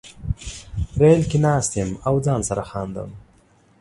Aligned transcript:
ریل 0.99 1.21
کې 1.29 1.37
ناست 1.45 1.71
یم 1.79 1.91
او 2.07 2.15
ځان 2.25 2.41
سره 2.49 2.63
خاندم 2.69 3.09